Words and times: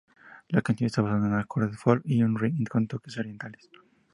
La 0.49 0.63
canción 0.63 0.87
está 0.87 1.03
basada 1.03 1.27
en 1.27 1.35
acordes 1.35 1.77
folk 1.79 2.01
y 2.07 2.23
un 2.23 2.35
riff 2.35 2.57
con 2.71 2.87
toques 2.87 3.19
orientales. 3.19 3.69